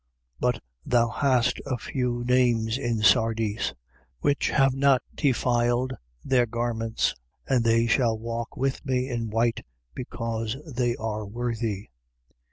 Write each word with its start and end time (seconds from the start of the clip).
3:4. 0.37 0.39
But 0.53 0.63
thou 0.83 1.09
hast 1.09 1.59
a 1.67 1.77
few 1.77 2.23
names 2.23 2.79
in 2.79 3.03
Sardis 3.03 3.75
which 4.21 4.49
have 4.49 4.73
not 4.73 5.03
defiled 5.13 5.93
their 6.25 6.47
garments: 6.47 7.13
and 7.47 7.63
they 7.63 7.85
shall 7.85 8.17
walk 8.17 8.57
with 8.57 8.83
me 8.83 9.07
in 9.07 9.29
white, 9.29 9.63
because 9.93 10.57
they 10.75 10.95
are 10.95 11.23
worthy. 11.27 11.89